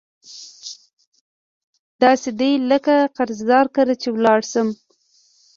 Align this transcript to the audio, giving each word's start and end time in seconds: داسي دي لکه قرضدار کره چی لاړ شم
داسي 2.01 2.31
دي 2.39 2.51
لکه 2.69 2.95
قرضدار 3.17 3.65
کره 3.75 3.95
چی 4.01 4.09
لاړ 4.25 4.39
شم 4.51 4.67